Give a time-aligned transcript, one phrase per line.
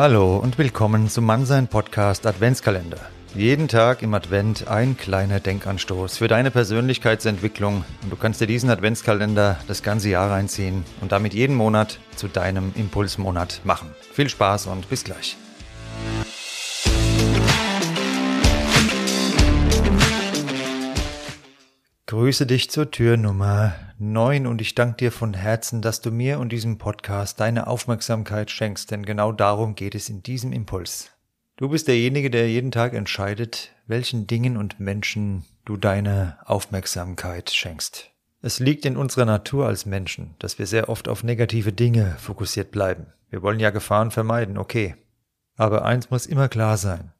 [0.00, 3.00] Hallo und willkommen zum Mannsein Podcast Adventskalender.
[3.34, 8.70] Jeden Tag im Advent ein kleiner Denkanstoß für deine Persönlichkeitsentwicklung und du kannst dir diesen
[8.70, 13.92] Adventskalender das ganze Jahr reinziehen und damit jeden Monat zu deinem Impulsmonat machen.
[14.12, 15.36] Viel Spaß und bis gleich.
[22.08, 26.38] Grüße dich zur Tür Nummer 9 und ich danke dir von Herzen, dass du mir
[26.38, 31.10] und diesem Podcast deine Aufmerksamkeit schenkst, denn genau darum geht es in diesem Impuls.
[31.56, 38.10] Du bist derjenige, der jeden Tag entscheidet, welchen Dingen und Menschen du deine Aufmerksamkeit schenkst.
[38.40, 42.70] Es liegt in unserer Natur als Menschen, dass wir sehr oft auf negative Dinge fokussiert
[42.70, 43.08] bleiben.
[43.28, 44.94] Wir wollen ja Gefahren vermeiden, okay.
[45.56, 47.12] Aber eins muss immer klar sein.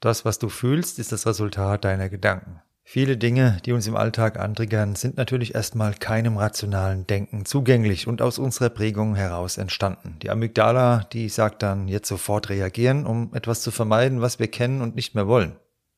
[0.00, 2.60] Das, was du fühlst, ist das Resultat deiner Gedanken.
[2.84, 8.20] Viele Dinge, die uns im Alltag antriggern, sind natürlich erstmal keinem rationalen Denken zugänglich und
[8.20, 10.16] aus unserer Prägung heraus entstanden.
[10.22, 14.82] Die Amygdala, die sagt dann jetzt sofort reagieren, um etwas zu vermeiden, was wir kennen
[14.82, 15.56] und nicht mehr wollen.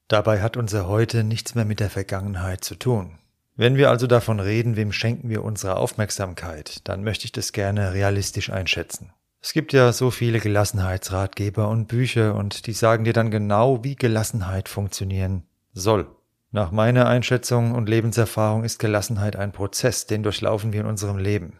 [0.08, 3.18] Dabei hat unser Heute nichts mehr mit der Vergangenheit zu tun.
[3.56, 7.94] Wenn wir also davon reden, wem schenken wir unsere Aufmerksamkeit, dann möchte ich das gerne
[7.94, 9.12] realistisch einschätzen.
[9.40, 13.94] Es gibt ja so viele Gelassenheitsratgeber und Bücher und die sagen dir dann genau, wie
[13.94, 16.06] Gelassenheit funktionieren soll.
[16.54, 21.54] Nach meiner Einschätzung und Lebenserfahrung ist Gelassenheit ein Prozess, den durchlaufen wir in unserem Leben.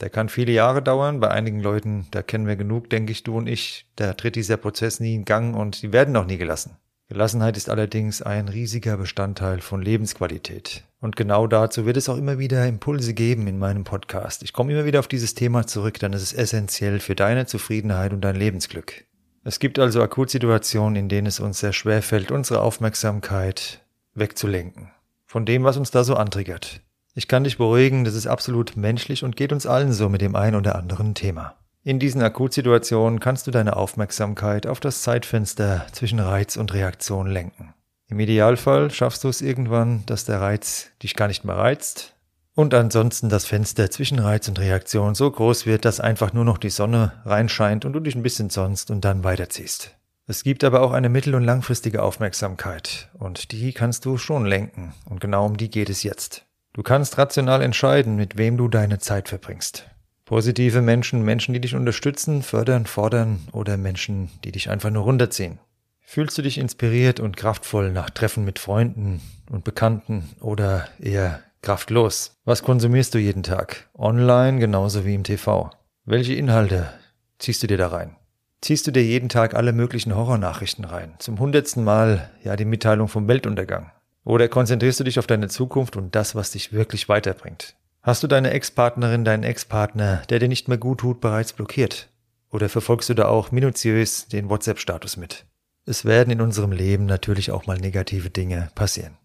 [0.00, 3.36] Der kann viele Jahre dauern, bei einigen Leuten, da kennen wir genug, denke ich, du
[3.36, 6.78] und ich, da tritt dieser Prozess nie in Gang und die werden auch nie gelassen.
[7.10, 10.82] Gelassenheit ist allerdings ein riesiger Bestandteil von Lebensqualität.
[10.98, 14.42] Und genau dazu wird es auch immer wieder Impulse geben in meinem Podcast.
[14.42, 18.14] Ich komme immer wieder auf dieses Thema zurück, denn es ist essentiell für deine Zufriedenheit
[18.14, 19.04] und dein Lebensglück.
[19.44, 23.82] Es gibt also Akutsituationen, in denen es uns sehr schwer fällt, unsere Aufmerksamkeit
[24.18, 24.90] wegzulenken.
[25.26, 26.80] Von dem, was uns da so antriggert.
[27.14, 30.36] Ich kann dich beruhigen, das ist absolut menschlich und geht uns allen so mit dem
[30.36, 31.56] ein oder anderen Thema.
[31.82, 37.74] In diesen Akutsituationen kannst du deine Aufmerksamkeit auf das Zeitfenster zwischen Reiz und Reaktion lenken.
[38.08, 42.14] Im Idealfall schaffst du es irgendwann, dass der Reiz dich gar nicht mehr reizt
[42.54, 46.58] und ansonsten das Fenster zwischen Reiz und Reaktion so groß wird, dass einfach nur noch
[46.58, 49.97] die Sonne reinscheint und du dich ein bisschen sonst und dann weiterziehst.
[50.30, 54.92] Es gibt aber auch eine mittel- und langfristige Aufmerksamkeit und die kannst du schon lenken
[55.06, 56.44] und genau um die geht es jetzt.
[56.74, 59.88] Du kannst rational entscheiden, mit wem du deine Zeit verbringst.
[60.26, 65.60] Positive Menschen, Menschen, die dich unterstützen, fördern, fordern oder Menschen, die dich einfach nur runterziehen.
[66.02, 72.36] Fühlst du dich inspiriert und kraftvoll nach Treffen mit Freunden und Bekannten oder eher kraftlos?
[72.44, 73.88] Was konsumierst du jeden Tag?
[73.96, 75.70] Online genauso wie im TV.
[76.04, 76.92] Welche Inhalte
[77.38, 78.14] ziehst du dir da rein?
[78.60, 81.14] Ziehst du dir jeden Tag alle möglichen Horrornachrichten rein.
[81.18, 83.92] Zum hundertsten Mal ja die Mitteilung vom Weltuntergang.
[84.24, 87.76] Oder konzentrierst du dich auf deine Zukunft und das, was dich wirklich weiterbringt?
[88.02, 92.08] Hast du deine Ex-Partnerin, deinen Ex-Partner, der dir nicht mehr gut tut, bereits blockiert?
[92.50, 95.44] Oder verfolgst du da auch minutiös den WhatsApp-Status mit?
[95.84, 99.16] Es werden in unserem Leben natürlich auch mal negative Dinge passieren.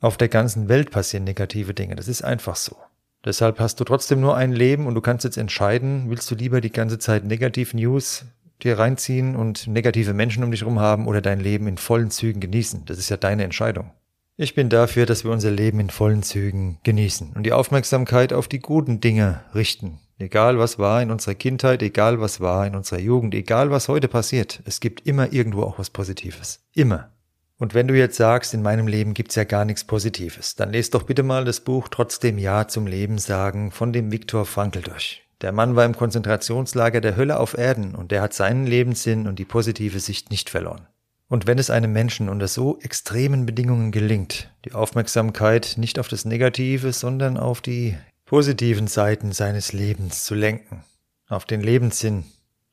[0.00, 2.76] Auf der ganzen Welt passieren negative Dinge, das ist einfach so.
[3.24, 6.62] Deshalb hast du trotzdem nur ein Leben und du kannst jetzt entscheiden, willst du lieber
[6.62, 8.24] die ganze Zeit negativ News
[8.64, 12.40] dir reinziehen und negative Menschen um dich herum haben oder dein Leben in vollen Zügen
[12.40, 12.84] genießen.
[12.86, 13.90] Das ist ja deine Entscheidung.
[14.36, 18.48] Ich bin dafür, dass wir unser Leben in vollen Zügen genießen und die Aufmerksamkeit auf
[18.48, 19.98] die guten Dinge richten.
[20.18, 24.08] Egal was war in unserer Kindheit, egal was war in unserer Jugend, egal was heute
[24.08, 26.60] passiert, es gibt immer irgendwo auch was Positives.
[26.74, 27.10] Immer.
[27.58, 30.94] Und wenn du jetzt sagst, in meinem Leben gibt's ja gar nichts Positives, dann lest
[30.94, 35.22] doch bitte mal das Buch Trotzdem Ja zum Leben sagen von dem Viktor Frankl durch.
[35.40, 39.38] Der Mann war im Konzentrationslager der Hölle auf Erden und der hat seinen Lebenssinn und
[39.38, 40.86] die positive Sicht nicht verloren.
[41.28, 46.24] Und wenn es einem Menschen unter so extremen Bedingungen gelingt, die Aufmerksamkeit nicht auf das
[46.24, 47.96] Negative, sondern auf die
[48.26, 50.84] positiven Seiten seines Lebens zu lenken,
[51.28, 52.24] auf den Lebenssinn,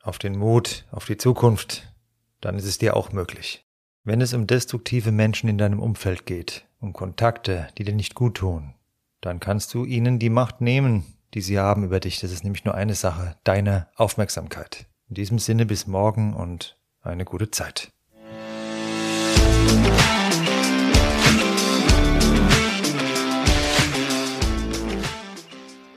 [0.02, 1.94] auf den Mut, auf die Zukunft,
[2.42, 3.64] dann ist es dir auch möglich.
[4.04, 8.36] Wenn es um destruktive Menschen in deinem Umfeld geht, um Kontakte, die dir nicht gut
[8.36, 8.74] tun,
[9.22, 12.20] dann kannst du ihnen die Macht nehmen, die sie haben über dich.
[12.20, 14.86] Das ist nämlich nur eine Sache, deine Aufmerksamkeit.
[15.10, 17.92] In diesem Sinne bis morgen und eine gute Zeit.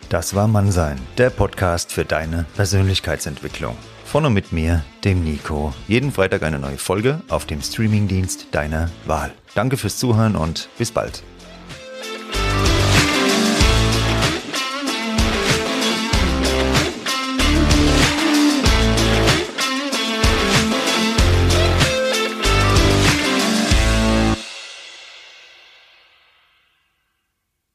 [0.08, 3.76] Das war Mannsein, der Podcast für deine Persönlichkeitsentwicklung.
[4.04, 5.72] Von und mit mir, dem Nico.
[5.86, 9.32] Jeden Freitag eine neue Folge auf dem Streamingdienst deiner Wahl.
[9.54, 11.22] Danke fürs Zuhören und bis bald.